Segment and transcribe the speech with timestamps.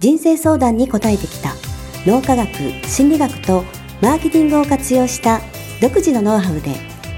[0.00, 1.52] 人生相談に応えてきた
[2.06, 2.48] 脳科学
[2.88, 3.64] 心理学と
[4.00, 5.42] マーケティングを活用した
[5.82, 6.74] 独自のノウハウで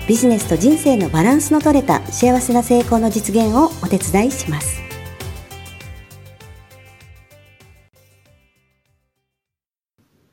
[0.09, 4.83] ビジネスと人生のバランスの取れた幸せな成功の実現をお手伝いします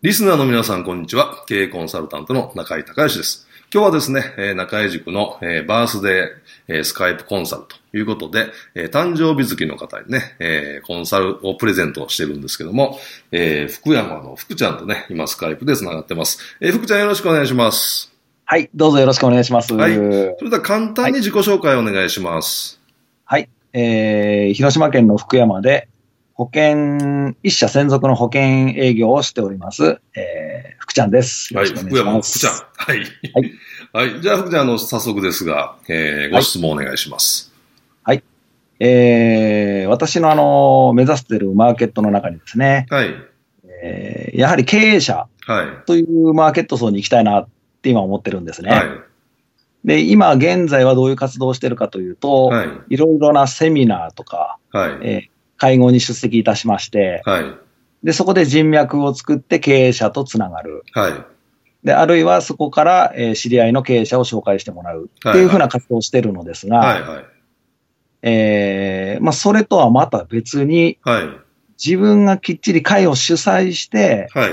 [0.01, 1.43] リスナーの皆さん、こんにちは。
[1.45, 3.45] 経営コンサルタントの中井隆義です。
[3.71, 6.38] 今日はですね、中井塾の、バースデー、
[6.69, 12.97] えースカイプコンサルということで、えー誕生日月の方にね、えーコンサルをプレゼントしてるんですけども、
[13.31, 16.39] えー福山の福ちゃんとね、今スカイプで繋がってます。
[16.61, 18.13] えー福ちゃんよろしくお願いします。
[18.45, 19.73] はい、どうぞよろしくお願いします。
[19.73, 22.79] はいはそれでは簡単に自己紹介をお願いします。
[23.39, 25.87] い、えー、広島県の福山で
[26.39, 31.53] 保険、一社専属の保険営業をしております、えー、福ちゃんです。
[31.53, 32.21] よはい、福山の。
[32.21, 32.53] 福ちゃん。
[32.53, 32.99] はい。
[32.99, 33.07] はい。
[34.21, 37.49] じゃあ福ちゃん、あの、早速ですが、えーご質問お願いします。
[38.79, 43.13] えー、私のあの、目指しているマーケットの中にですね、はい。
[43.83, 45.85] えー、やはり経営者はい。
[45.85, 47.47] というマーケット層に行きたいなっ
[47.81, 48.71] て今思ってるんですね。
[48.71, 48.89] はい。
[49.83, 52.69] で、今現在はどういう活動をしているかというと、はい。
[52.89, 54.91] いろいろなセミナーとか、はい。
[55.01, 55.29] えー
[55.61, 57.43] 会合に出席いたしまして、はい。
[58.01, 60.85] で、そこで人脈を作って経営者とつながる。
[60.93, 61.13] はい。
[61.83, 67.01] で、あるいはそこから、えー知り合いの経営者を紹介してもらうっていうふうな活動をしているのですが、はい。
[67.01, 67.25] はい。
[68.21, 71.29] えーまあ、それとはまた別に、はい。
[71.83, 74.51] 自分がきっちり会を主催して、はい。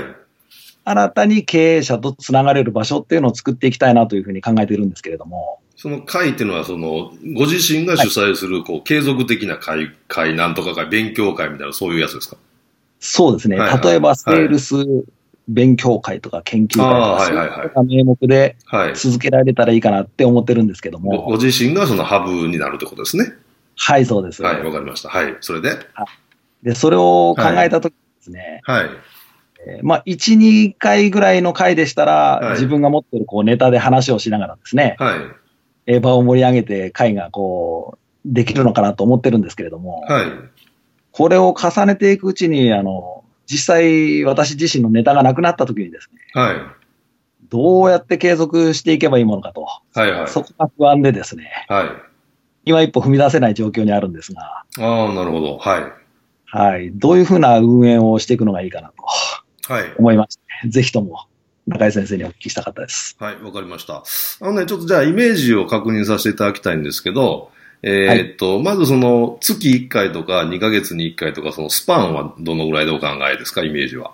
[0.85, 12.37] 新たに経営者とつながれる場所っていうのを作っていきたいなというふうに考えているんですけれども、その会っていうのは、その、ご自身が主催する、こう、継続的な会、会なんとか会、勉強会みたいな、そういうやつですか？
[13.01, 13.59] そうですね。
[13.59, 14.75] はいはい例えば、セールス
[15.47, 18.95] 勉強会とか研究会とか、そういう名目ではい。
[18.95, 23.33] 続けられたらいいかなって思ってるんですけどごごも、自身がそのハブになるってことですね。
[23.77, 24.41] はい、そうです。
[24.43, 25.09] はい、わかりました。
[25.09, 25.37] はい。
[25.41, 25.69] それで？
[26.63, 28.89] で、それを考えたときですね、はい。
[29.67, 35.19] えーまあ、1、2回ぐらいの回でしたら、はい自分が持ってるこうネタで話をしながらですね、はい。
[35.85, 40.25] えー場を盛り上げて会がこう、できるのかなと思ってるんですけれども、はい。
[41.11, 43.16] これを重ねていくうちに、あの、
[43.49, 46.55] 実際私自身のネタがなくなった時にですね、はい。
[47.49, 50.11] どうやって継続していけばいいものかと、はい。
[50.11, 50.27] はい。
[50.27, 51.87] そこが不安でですね、はい。
[52.65, 55.57] 今一歩踏み出せない状況にあるんですが、ああ、なるほど。
[55.57, 55.83] はい。
[56.49, 59.93] はい、どういうふうな運営をしていくのがいいかなとはい。
[59.97, 61.27] 思いまして、ぜひとも
[61.67, 63.15] 中井先生にお聞きしたかったです。
[63.19, 64.03] はい、わかりました。
[64.41, 67.51] あのね、ちょっとじゃあイメージを確認させていただきたいんですけど、
[67.83, 74.11] えーっと、まずその月1回とか2ヶ月に1回とかそのスパンはどのぐらいでお考えですか、イメージは。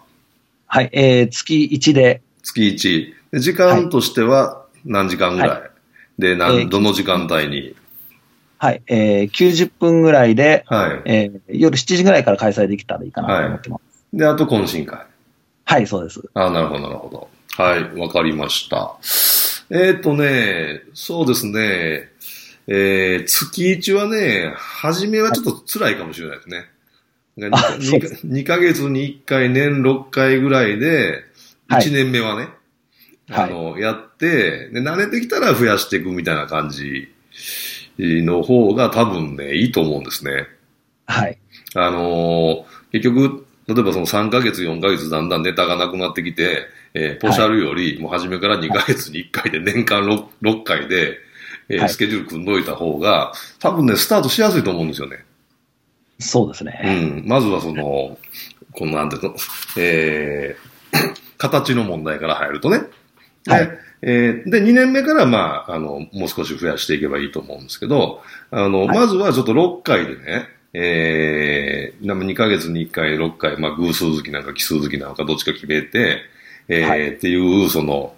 [0.68, 3.14] はい、えー、月1で、月1。
[3.32, 5.62] で時間としては何時間ぐらい、は
[6.20, 7.76] で、なんえーどの時間帯に？
[8.60, 11.02] はい、えー、90分ぐらいで、はい。
[11.06, 13.82] えー、夜7時ぐらいから開催できたらいいかなと思ってます。
[14.14, 15.06] で、あと懇親会。
[15.66, 16.22] はい、そうです。
[16.34, 17.30] あなるほど、なるほど。
[17.62, 18.96] はい、わかりました。
[19.70, 22.13] えーっとね、そうですね、
[22.68, 26.66] えー、月1はね、初めはちょっと辛いかもしれないですね。
[27.52, 31.24] あそうで 2, ヶ月に1回、年6回ぐらいで、
[31.68, 32.50] はい1年目はね、
[33.30, 37.10] はいあの、やって、で、慣れてきたら増やしていくみたいな感じ
[37.98, 40.48] の方が多分ね、いいと思うんですね。
[41.08, 41.38] はい。
[41.76, 51.18] あのー結局、例えばその3ヶ月、4ヶ月だんだんネタがなくなってきて、えーポシャルより、もう初めから2ヶ月に1回で年間 6, 6回で、
[51.70, 55.26] えーはいスケジュール組んどいた方が、多分ね、スタートしやすいと思うんですよね。
[56.20, 57.22] そうですうね。
[57.22, 57.28] ん。
[57.28, 58.18] まずはその、
[58.72, 59.36] このなんていうの、
[59.78, 60.74] えー
[61.38, 62.80] 形の問題から入るとね。
[63.46, 63.70] で、はい
[64.02, 68.22] えーで、2年目から、まあ、あの、もう少し増やしていけばいいと思うんですけど、
[68.52, 76.20] あの、はいまずはちょっと6回でね、えー、2ヶ月に1回、6回、まあ、偶数月なんか奇数月なのかどっちか決めて、
[76.68, 78.16] えーはいっていう、その、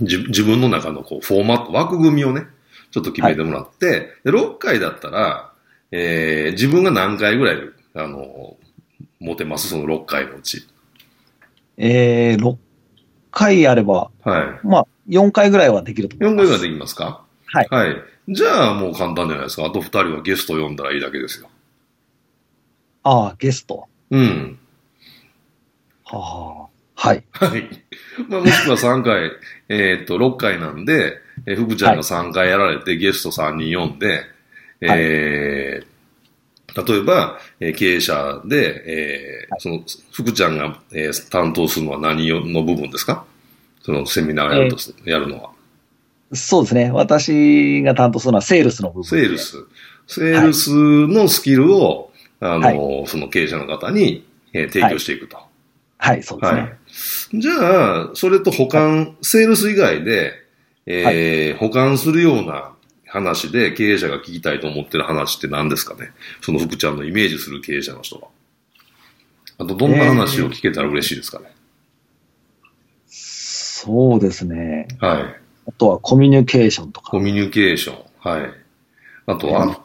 [0.00, 2.42] 自自分の中のこうフォーマット、枠組みをね、
[2.90, 5.52] ちょっと決めてもらって、で6回だったら、
[5.90, 7.58] えー自分が何回ぐらい、
[7.94, 8.56] あの、
[9.20, 9.68] 持てます？
[9.68, 10.66] その6回のうち。
[11.76, 12.56] えー、6
[13.30, 14.66] 回あれば、はい。
[14.66, 16.48] まあ、4回ぐらいはできると思い4ます。
[16.48, 17.22] 回ができますか？
[17.46, 17.68] はい。
[17.70, 17.96] はい。
[18.28, 19.66] じゃあもう簡単じゃないですか。
[19.66, 21.48] あと2人はゲスト呼んだらいいだけですよ。
[23.04, 23.86] ああ、ゲスト。
[24.10, 24.58] うん。
[26.04, 26.68] はあ。
[27.08, 27.24] はい。
[27.30, 27.68] はい。
[28.28, 29.30] まあ、もしくは3回、
[29.68, 34.22] えーっと、6回なんで、えー福ちゃんが3回やられて、ゲスト3人呼んで、
[34.80, 35.86] えー
[36.84, 43.24] 例えば、えー経営者で、えーその、福ちゃんが、えー担当するのは何の部分ですか？
[43.82, 45.50] そのセミナーをやるとす、やるのは。
[46.32, 46.90] そうですね。
[46.92, 49.08] 私が担当するのはセールスの部分で。
[49.08, 49.56] セールス。
[50.08, 50.70] セールス
[51.06, 52.10] のスキルを、
[52.40, 55.38] あの、その経営者の方に、えー提供していくと。
[55.98, 56.60] はい、そうですね。
[56.60, 57.40] はい。
[57.40, 60.32] じゃあ、それと保管、セールス以外で、
[60.86, 62.72] えー保管するような
[63.06, 66.10] 話で経営者が聞きたいと思ってる話って何ですかね？
[66.40, 68.28] その福ちゃんのイメージする経営者の人は。
[69.58, 71.46] あと、どんな話を聞けたら嬉しいですかね、
[73.06, 74.86] そうですね。
[75.00, 75.22] はい。
[75.68, 77.20] あとはコミュニケーションとかコ。
[77.20, 77.96] ミュニケーション。
[78.20, 78.50] はい。
[79.26, 79.80] あとは、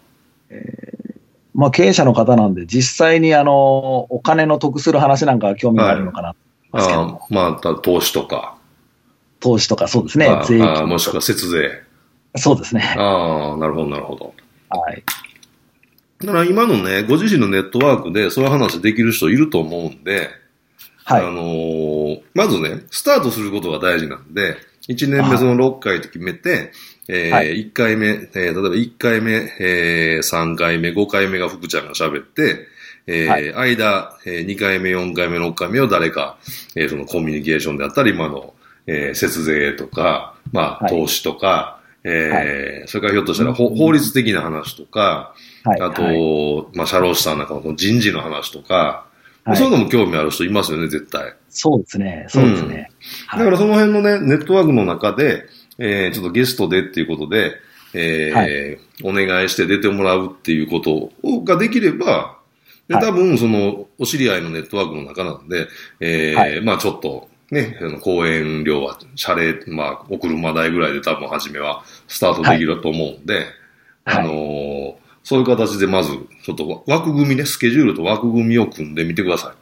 [1.53, 3.53] まあ経営者の方なんで実際にあの、
[4.09, 6.35] お金の得する話なんかは興味があるのかな。
[6.71, 8.57] ますけどもあーまあ、投資とか、
[9.41, 10.45] 投資とかそうですねあ。
[10.45, 10.85] 税ーあ。
[10.85, 11.83] もしくは節税。
[12.37, 12.95] そうですね。
[12.97, 14.33] ああ、なるほど、なるほど。
[14.69, 15.03] はい。
[16.19, 20.29] だから今のね、ご自身のネットワークでそういう話できる人いると思うんで、
[21.03, 21.25] はい。
[21.25, 24.55] あのーまずね、スタートすることが大事なんで、
[24.87, 26.71] 1年目その6回と決めて、
[27.07, 32.67] えーはい1回目、えー例えば1回目、えー3回目、5回目が福ちゃんが喋って、
[33.07, 36.37] えーは間、えー2回目、4回目、6回目を誰か、
[36.75, 38.53] えーそのコミュニケーションであったり、今の、
[38.87, 40.89] えー節税とか、まあ、はい。
[40.89, 45.33] 投資とか、えーそれからひょっとしたら、ほ法律的な話とか、
[45.63, 45.81] はい。
[45.81, 46.77] あと、はい。
[46.77, 49.05] まあ、社労士さんなんかの人事の話とか、
[49.43, 49.57] はい。
[49.57, 51.33] そういうのも興味ある人いますよね、絶対。
[51.49, 52.25] そうですね。
[52.29, 52.91] そうですね。
[53.31, 55.45] だからその辺のね、ネットワークの中で、
[55.77, 57.53] えー、ちょっとゲストでっていうことで、
[57.93, 62.37] えーお願いして出てもらうっていうことをができれば、
[62.87, 63.03] ではい。
[63.03, 65.67] 多分その、お知り合いのネットワークの中なんで、
[65.99, 66.61] えーはい。
[66.61, 73.45] まあちょっと、ね、あの講演料は、謝礼、まあ、お車代ぐらいで多分初めはスタートできると思うんで、はい
[74.05, 79.55] あのーそういう形でまず、ちょっと枠組みね、スケジュールと枠組みを組んでみてください。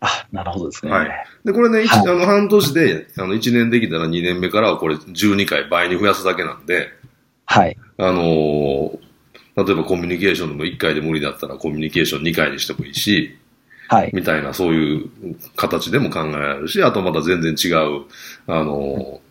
[0.00, 0.92] あ、なるほどですね。
[0.92, 1.10] はい
[1.46, 6.90] で、これね、あの半年で、あの、1年できたら2年目からはこれ12回倍に増やすだけなんで、
[7.46, 7.76] はい。
[7.96, 8.98] あのー
[9.56, 13.38] 例えばコミュニケーションでも1回で無理だったらコミュニケーション2回にしてもいいし、
[13.88, 14.10] はい。
[14.12, 15.10] みたいなそういう
[15.56, 18.04] 形でも考えられるし、あとまた全然違う、
[18.46, 19.26] あのー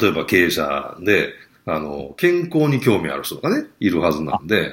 [0.00, 1.34] 例えば経営者で、
[1.66, 4.72] あのー健康に興味ある人とかね、いるはずなんで、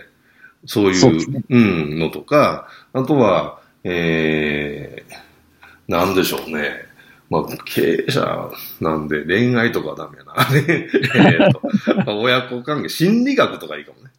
[0.66, 6.92] そういう、ねうん、のとか、あとは、えー、なんでしょうね。
[7.30, 8.52] まあ、経営者
[8.82, 10.34] なんで恋愛とかはダメやな。
[10.52, 10.90] ね
[11.40, 11.62] えっと、
[12.06, 14.12] まあ親子関係、心理学とかいいかもね。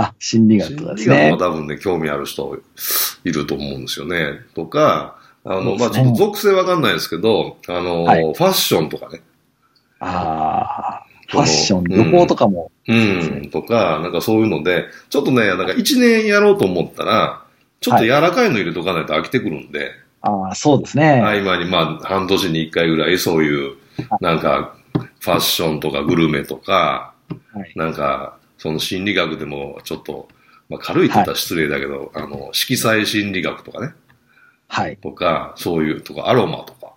[0.00, 1.48] あ、心理学心とかですね理学は。
[1.48, 2.58] 多分ね、興味ある人
[3.24, 4.40] いると思うんですよね。
[4.54, 9.22] とか、あの、まあちょっと属性わかんないですけど、あの、はいファッションとかね。
[9.98, 12.70] ああ、ファッション、うん旅行とかも。
[12.86, 17.42] うん、とか、なんかそういうので、ちょっとね、なんか一年やろうと思ったら、
[17.80, 19.90] ちょっと柔らかいの入れとかないと飽きてくるんで、
[20.20, 21.20] ああ、そうですね。
[21.20, 23.76] 合間にまあ半年に一回ぐらいそういう、
[24.20, 24.74] なんか、
[25.20, 27.14] ファッションとかグルメとか、
[27.52, 27.72] はい。
[27.76, 30.28] なんか、その心理学でもちょっと、
[30.68, 33.94] まあ軽いって言ったら失礼だけど、あの、色彩心理学とかね、
[34.68, 34.96] はい。
[34.98, 36.92] とか、そういう、とか、アロマとか、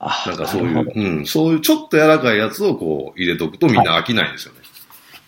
[0.00, 4.60] あなんかそういううん、そういうちょっと柔らかいやつをこう入れとくとみんな飽きないんですよね。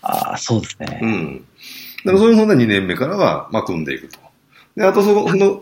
[0.01, 0.99] ああ、そうですうね。
[1.01, 1.45] ん。
[2.05, 4.17] だからそういうので2年目からは、まあ、組んでいくと。
[4.77, 5.59] で、あとその、その、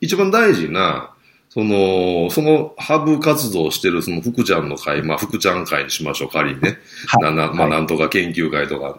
[0.00, 1.12] 一番大事な、
[1.50, 6.78] その、そのハブ活動をしてるその福ちゃんの会、まあ、福ちゃん会にしましょう、仮にね。
[7.06, 8.98] はいななまあ、はいなんとか研究会とか、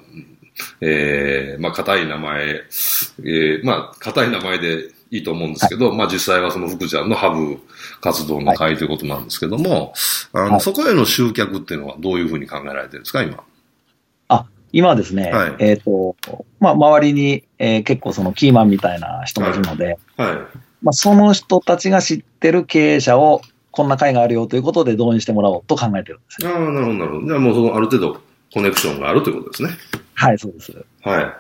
[0.82, 2.64] ええまあ、硬い名前、
[3.24, 7.60] ええまあ、硬い名前でいいと思うんですけど、まあ、実際はその福ちゃんのハブ
[8.02, 9.94] 活動の会ということなんですけども、
[10.34, 13.44] あの、はいそこへの集客っていうのはどういうふうに考えられてるんですか、今？
[14.28, 16.16] あ、今はですね、はいえっ、と、
[16.60, 20.69] まあ、周りに、えー結構そのキーマンみたいな人がいるので、はい。
[20.82, 26.50] まあ、その人たちが知ってる経営者を、こんな会があるよということで導入してもらおうと考えてるんですよ。
[26.52, 27.28] ああ、なるほど、なるほど。
[27.28, 28.22] じゃあもうそのある程度
[28.54, 29.70] コネクションがあるということですね。
[30.16, 30.74] はい、そうです。
[31.04, 31.34] はい。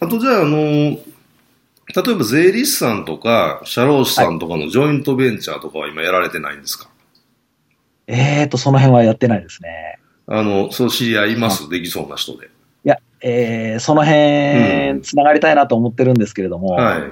[0.00, 6.88] あとじゃあ、あの、例えば税理士さんとか、社労士さんとかのジョイントベンチャーとかは今やられてないんですか？
[8.06, 9.98] えっ、と、その辺はやってないですね。
[10.28, 11.68] あの、そう知り合います？
[11.68, 12.46] できそうな人で。
[12.46, 12.48] い
[12.84, 17.02] や、えーそのうん辺、つながりたいなと思ってるんですけれども、はい。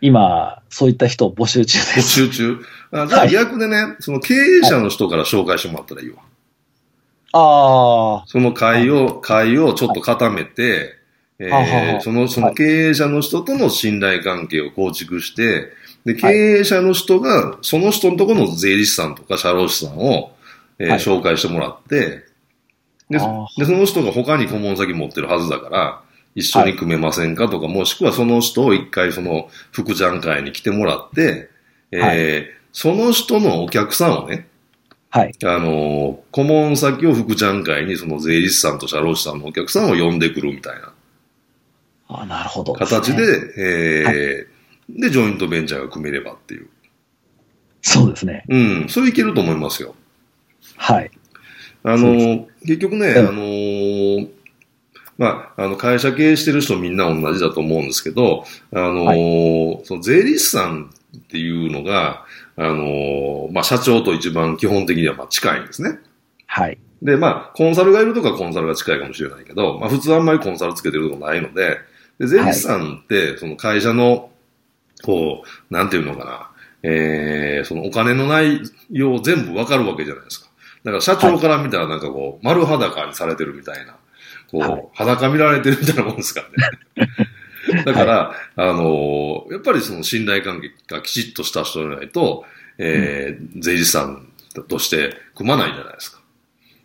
[0.00, 2.08] 今、そういった人を募集中で募す。
[2.08, 2.58] 集中？
[2.92, 3.30] あじゃあはい。
[3.30, 6.16] 逆でね、その経営者の人から紹介してもらったらいいわ。
[7.32, 10.94] ああ、その会を、会をちょっと固めて、
[11.38, 15.70] えその、その経営者の人との信頼関係を構築して、
[16.04, 16.28] で、経
[16.60, 20.32] 営者の人が、その人のところの税理士さんとか社労士さんを、
[20.78, 20.98] えーはい。
[20.98, 22.24] 紹介してもらって、
[23.10, 26.02] で、でその人が他に顧問先持ってるはずだから、
[26.36, 31.50] 一緒に組めませんかとか、もしくはその人を一回その福ちゃん会に来てもらって、
[31.90, 34.46] えーはその人のお客さんをね、
[35.08, 35.32] はい。
[35.44, 40.92] あのー顧問先を福ちゃん会にその税理士さんと社労士さんのお客さんを呼んでくるみたいな
[42.08, 43.52] あなるほど、形で、ね。
[43.58, 46.68] えーで、ジョイントベンチャーが組めればっていう。
[47.80, 48.44] そうですね。
[48.48, 49.94] うん、それいけると思いますよ。
[50.76, 51.10] はい。
[51.82, 53.85] あの結局ね、うんあのー
[55.18, 62.24] まあ、あの、会社経営してる人みんな同じだと思うんですけど、あのーその税理士さんっていうのが、
[62.56, 65.98] あのーまあ、社長と一番基本的にはまあ近いんですね。
[66.46, 66.78] はい。
[67.02, 71.78] で、まあ、コンサルがいるとかコンサルが近いかもしれないけど、まあ、普通あんまりコンサルつけてるとこないので、
[72.18, 74.30] で、税理士さんって、その会社の、
[75.02, 76.50] こう、なんていうのかな、
[76.82, 80.46] えー、そのお金の内容全部わかるわけじゃないですか。
[80.84, 83.95] だから社長から見たらなんかこう、丸裸にされてるみたいな、
[84.50, 86.42] こう、はい裸見られてるみたいなもんですか
[86.96, 87.10] らね。
[87.84, 92.44] だから、あのーやっぱりその信頼関係がきちっとした人じゃないと、
[92.78, 94.28] えー税理士さん
[94.68, 96.20] として組まないじゃないですか。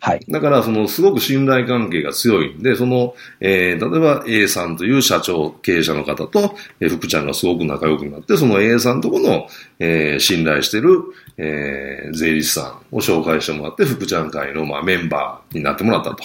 [0.00, 0.24] はい。
[0.28, 9.46] だから、その、すごく信頼関係が強いんで、その、えー、例えば A さんという社長、経営者の方と、えー福ちゃんがすごく仲良くなって、その A さんとこの、
[9.78, 11.02] えー信頼してる、
[11.36, 16.24] えー税理士さんを紹介してもらって、福ちゃん会の、まあ、メンバーになってもらったと。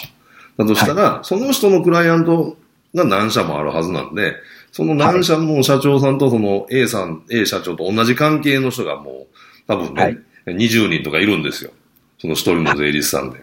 [0.58, 2.58] だとしたら、その人のクライアント
[2.96, 4.36] が何社もあるはずなんで、
[4.72, 9.28] その何社の社長さんとその A さん、A 社長と同じ関係の人がもう、
[9.68, 11.72] 多分ね、はい20人とかいるんですよ。
[12.20, 13.40] その一人の税理士さんで。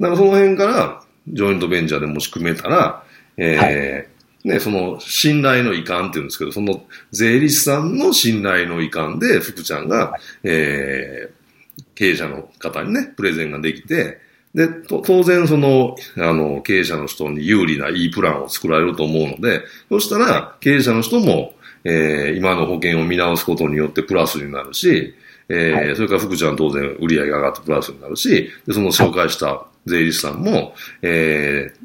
[0.00, 3.04] だからその辺から、ジョイントベンチャーでもし組めたら、
[3.36, 11.40] えーね、その信頼の遺憾っていうんですけど、その税理士さんの信頼の遺憾で、福ちゃんが、えー
[11.94, 14.18] 経営者の方にね、プレゼンができて、
[14.54, 21.54] で、と当然その、あの、経営者の人に有利ないいプランを作られると思うので、そしたら、経営者の人も、
[21.84, 25.14] えー今の保険を見直すことによってプラスになるし、
[25.48, 25.96] えーはい。
[25.96, 31.80] それから福ちゃん当然売り上げが上がってプラスになるし、で、その紹介した税理士さんも、えー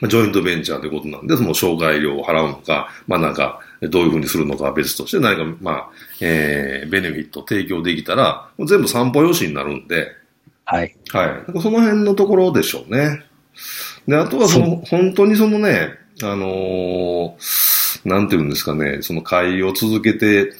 [0.00, 10.12] まあジョイントベンチャーということなんで、その紹介料を払うのか、まあなんか、どういうふうにするのかは別として、何か、まあ、えーベネフィット提供できたら、全部散歩用紙になるんで、
[10.70, 10.94] はい。
[11.12, 11.26] はい。
[11.28, 13.24] なんかその辺のところでしょうね。
[14.06, 17.68] で、あとはその、本当にそのね、あのー
[18.04, 20.52] なんていうんですかね、その会を続けて、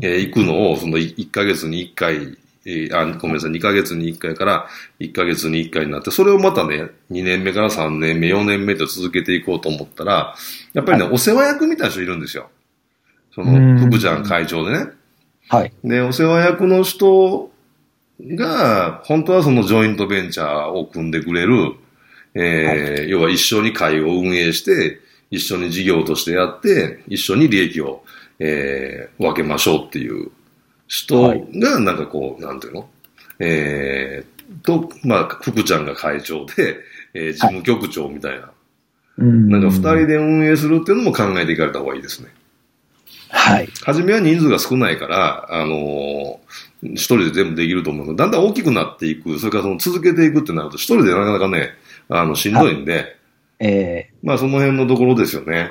[0.00, 4.68] えー行くのを、その1ヶ月に1回、えーあ、ごめんなさい、2ヶ月に1回から
[5.00, 10.36] 1ヶ月に1回になって、それをまたね、2年目から3年目、4年目と続けていこうと思ったら、
[10.72, 12.48] やっぱりね、お世話役みたいな人いるんですよ。
[13.34, 14.86] そうんの、福ちゃん会長でね。
[15.48, 15.72] はい。
[15.84, 17.51] で、お世話役の人
[18.20, 21.74] が、本当はそのジョイントベンチャーを組んでくれる、
[22.34, 25.00] えー要は一緒に会を運営して、
[25.30, 28.04] 一緒に事業としてやって、一緒に利益を、
[28.38, 30.30] えー分けましょうっていう
[30.86, 32.88] 人はいが、なんかこう、なんていうの？
[33.38, 36.76] えーと、まあ、福ちゃんが会長で、
[37.14, 38.50] えー事務局長みたいな。
[39.18, 42.28] うんなんか二人で運営するっていうのも考えていかれた方がいいですね。
[43.28, 43.68] はい。
[43.82, 46.36] 初めは人数が少ないから、あのー
[46.82, 51.70] 一人で全部できると思うだんだん大きくなっていく、それからその続けていくってなると、一人でなかなかね、
[52.08, 53.16] あの、しんどいんで、
[53.60, 55.70] えまあその辺のところですよね。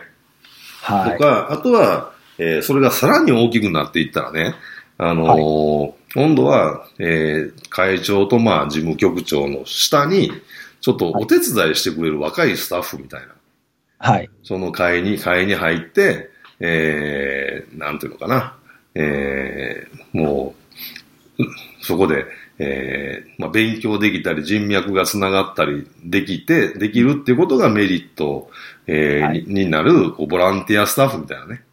[0.84, 1.18] ー、はい。
[1.18, 4.56] とか、あとは、えーそれがさらに大きくなっていったらね、
[4.98, 10.32] あのー今度は、えー会長とまあ事務局長の下に、
[10.80, 13.28] ちょっとお手伝いしてくれる若いスタッフみたいな。
[14.00, 14.30] はい。
[14.44, 18.56] その会に、会に入って、えー、なんていうのかな、
[18.96, 20.61] えー、もう、う
[21.82, 22.26] そこで、
[22.60, 28.52] えー、まあ、勉強できたり、人脈がつながったりできて、できるっていうことがメリット、
[28.88, 31.64] えーはいにになる、こう、ボランティアスタッフみたいなね。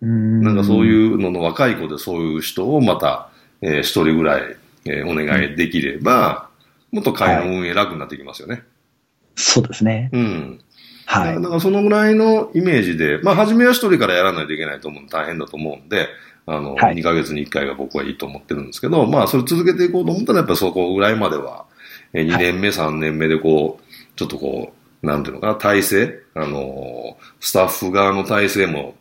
[0.00, 3.28] ななんかそういうのの若い子でそういう人をまた、
[3.60, 6.48] えー一人ぐらい、えーお願いできれば、
[6.90, 8.62] もっと会の運営楽になってきますよね。
[9.34, 10.10] そうですね。
[10.12, 10.60] うん。
[11.06, 11.34] はい。
[11.34, 16.08] だからそのぐらいのイメージで、まあ、初めは一人からやらないといけないと思う大変だと思うんで、
[16.56, 21.66] あの、はい2ヶ月に1回が僕はいいと思ってるんですけど、まあ、それ続けていこうと思ったら、やっぱりそこぐらいまでは、
[22.12, 23.84] えー2年目、3年目でこう、
[24.16, 28.94] ちょっとこう、なんていうのかな、体制、あのー、スタッフ側の体制も、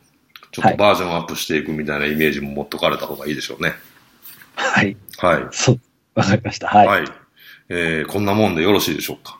[0.52, 3.74] ちょっとバージョンアップしていくみたいなイメージも持っとかれた方がいいでしょうね。
[4.56, 4.98] はい。
[5.18, 5.48] はい。
[5.52, 5.80] そう。
[6.16, 6.68] わかりました。
[6.68, 6.88] はい。
[6.88, 7.06] はい。
[7.70, 9.40] えーこんなもんでよろしいでしょうか？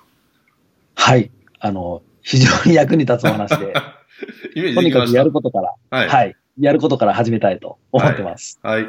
[0.96, 1.30] はい。
[1.60, 3.74] あの、非常に役に立つお話で、
[4.56, 5.12] イメージとにかく。
[5.12, 6.08] やることから、はい。
[6.08, 6.36] はい。
[6.62, 8.60] やることから始めたいと思ってます。
[8.62, 8.86] はい。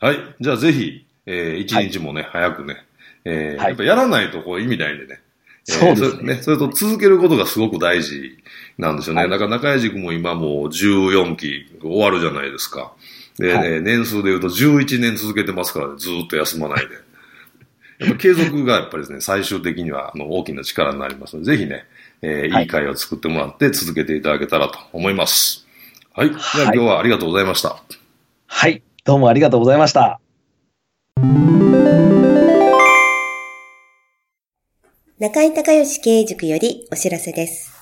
[0.00, 0.16] はい。
[0.40, 2.84] じゃあぜひ、えー、一日もね、早くね、
[3.24, 5.20] えーはいやっぱやらないとこう意味ないんでね。
[5.68, 6.42] えーそうですねそれね。
[6.42, 8.36] それと続けることがすごく大事
[8.78, 9.20] なんですよね。
[9.20, 12.92] はいだから中井塾も今もう14期終わるじゃないですか。
[13.38, 16.94] で、はいえー年数で言うと11年続けてますからね、ずーっと休まないで。
[18.04, 21.84] やっぱ継続がやっぱりですね、最終的にはあの大きな力になりますので、ぜひね、
[22.22, 25.61] えーはいいい会を作ってもらって続けていただけたらと思います。
[26.14, 26.28] はい。
[26.28, 27.82] じゃあはい今日はありがとうございました。
[28.46, 28.82] はい。
[29.02, 30.20] どうもありがとうございました。
[35.18, 37.72] 中井隆義経営塾よりお知らせです。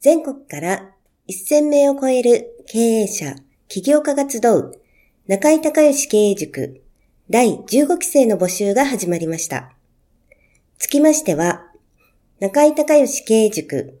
[0.00, 0.90] 全国から
[1.28, 3.36] 1000名を超える経営者、
[3.68, 4.80] 起業家が集う
[5.28, 6.82] 中井隆義経営塾
[7.30, 9.70] 第15期生の募集が始まりました。
[10.78, 11.62] つきましては、
[12.40, 14.00] 中井隆義経営塾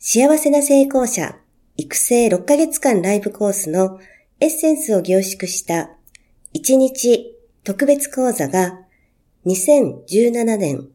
[0.00, 1.36] 幸せな成功者
[1.76, 3.98] 育成6ヶ月間ライブコースの
[4.40, 5.90] エッセンスを凝縮した
[6.54, 8.80] 1日特別講座が
[9.46, 10.88] 2017年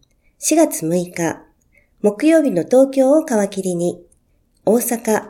[0.43, 1.43] 4月6日、
[2.01, 4.03] 木曜日の東京を皮切りに、
[4.65, 5.29] 大阪、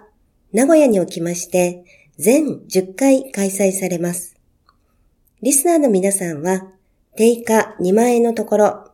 [0.53, 1.83] 名古屋におきまして、
[2.17, 4.37] 全10回開催されます。
[5.41, 6.71] リスナーの皆さんは、
[7.17, 8.91] 定価2万円のところ、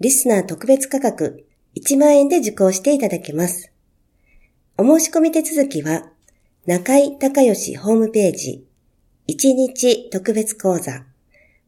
[0.00, 1.46] リスナー特別価格
[1.76, 3.73] 1万円で受講していただけます。
[4.76, 6.10] お申し込み手続きは、
[6.66, 8.66] 中井隆義ホームページ、
[9.28, 11.04] 1日特別講座、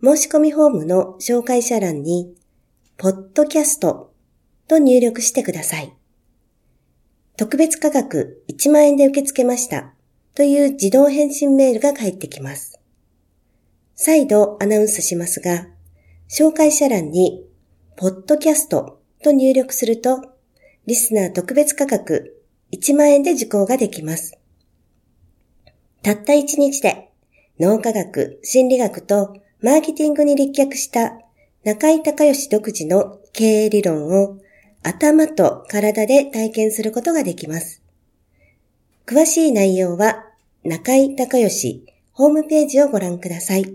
[0.02, 2.34] 申し込みフォームの紹介者欄に、
[2.96, 4.12] ポッドキャスト
[4.66, 5.94] と入力してください。
[7.36, 9.92] 特別価格1万円で受け付けました
[10.34, 12.80] という自動返信メールが返ってきます。
[13.94, 15.68] 再度アナウンスしますが、
[16.28, 17.46] 紹介者欄に、
[17.94, 20.32] ポッドキャストと入力すると、
[20.86, 22.35] リスナー特別価格
[22.76, 24.38] 1万円で受講ができます。
[26.02, 27.08] たった1日で、
[27.58, 31.18] 脳科学、心理学とマーケティングに立脚した
[31.64, 34.38] 中井隆義独自の経営理論を
[34.82, 37.82] 頭と体で体験することができます。
[39.06, 40.26] 詳しい内容は
[40.62, 43.74] 中井隆義ホームページをご覧ください。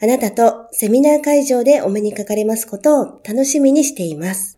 [0.00, 4.57] あなたとセミナー会場でお目にかかれますことを楽しみにしています。